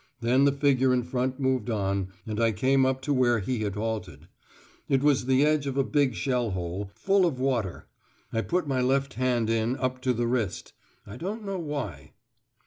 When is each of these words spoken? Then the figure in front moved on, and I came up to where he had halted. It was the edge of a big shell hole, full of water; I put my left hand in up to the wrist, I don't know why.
Then 0.19 0.45
the 0.45 0.51
figure 0.51 0.95
in 0.95 1.03
front 1.03 1.39
moved 1.39 1.69
on, 1.69 2.07
and 2.25 2.39
I 2.39 2.53
came 2.53 2.87
up 2.87 3.03
to 3.03 3.13
where 3.13 3.37
he 3.37 3.59
had 3.59 3.75
halted. 3.75 4.27
It 4.89 5.03
was 5.03 5.27
the 5.27 5.45
edge 5.45 5.67
of 5.67 5.77
a 5.77 5.83
big 5.83 6.15
shell 6.15 6.49
hole, 6.49 6.89
full 6.95 7.23
of 7.23 7.39
water; 7.39 7.85
I 8.33 8.41
put 8.41 8.67
my 8.67 8.81
left 8.81 9.13
hand 9.13 9.47
in 9.47 9.75
up 9.77 10.01
to 10.01 10.13
the 10.13 10.25
wrist, 10.25 10.73
I 11.05 11.17
don't 11.17 11.45
know 11.45 11.59
why. 11.59 12.13